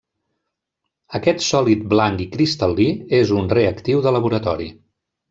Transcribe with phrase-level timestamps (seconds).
[1.19, 2.87] Aquest sòlid blanc i cristal·lí
[3.19, 4.69] és un reactiu de laboratori.